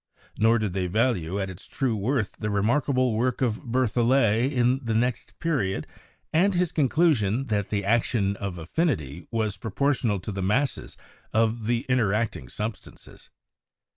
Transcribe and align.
Nor 0.35 0.57
did 0.57 0.73
they 0.73 0.87
value 0.87 1.39
at 1.39 1.51
its 1.51 1.67
true 1.67 1.95
worth 1.95 2.37
the 2.39 2.49
remarkable 2.49 3.13
work 3.13 3.39
of 3.39 3.61
Berthollet 3.61 4.51
in 4.51 4.79
the 4.83 4.95
next 4.95 5.37
period 5.39 5.85
and 6.33 6.55
his 6.55 6.71
conclusion 6.71 7.45
that 7.53 7.69
the 7.69 7.85
action 7.85 8.35
of 8.37 8.57
affinity 8.57 9.27
was 9.29 9.57
proportional 9.57 10.19
to 10.21 10.31
the 10.31 10.41
masses 10.41 10.97
of 11.33 11.67
the 11.67 11.81
interacting 11.87 12.49
substances. 12.49 13.29